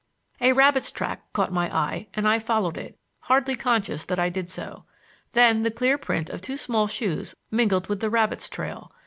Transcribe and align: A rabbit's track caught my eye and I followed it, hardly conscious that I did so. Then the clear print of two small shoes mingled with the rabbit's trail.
A 0.39 0.53
rabbit's 0.53 0.91
track 0.91 1.31
caught 1.31 1.53
my 1.53 1.71
eye 1.71 2.07
and 2.15 2.27
I 2.27 2.39
followed 2.39 2.75
it, 2.75 2.97
hardly 3.19 3.53
conscious 3.55 4.03
that 4.05 4.17
I 4.17 4.29
did 4.29 4.49
so. 4.49 4.85
Then 5.33 5.61
the 5.61 5.69
clear 5.69 5.99
print 5.99 6.27
of 6.31 6.41
two 6.41 6.57
small 6.57 6.87
shoes 6.87 7.35
mingled 7.51 7.85
with 7.85 7.99
the 7.99 8.09
rabbit's 8.09 8.49
trail. 8.49 8.91